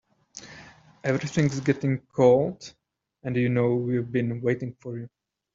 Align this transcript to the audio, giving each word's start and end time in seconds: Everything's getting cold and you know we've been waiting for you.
Everything's 1.03 1.59
getting 1.59 1.99
cold 2.15 2.73
and 3.21 3.35
you 3.35 3.49
know 3.49 3.75
we've 3.75 4.11
been 4.11 4.41
waiting 4.41 4.73
for 4.81 4.97
you. 4.97 5.07